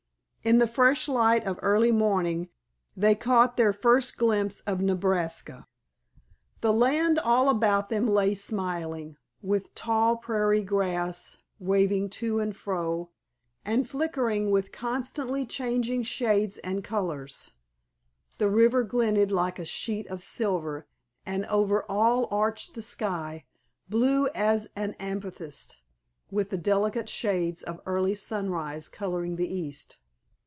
[0.43, 2.49] In the fresh light of early morning,
[2.97, 5.67] they caught their first glimpse of Nebraska.
[6.61, 13.11] The land all about them lay smiling, with tall prairie grass waving to and fro
[13.63, 17.51] and flickering with constantly changing shades and colors,
[18.39, 20.87] the river glinted like a sheet of silver,
[21.23, 23.45] and over all arched the sky,
[23.89, 25.77] blue as an amethyst,
[26.31, 29.97] with the delicate shades of early sunrise coloring the east.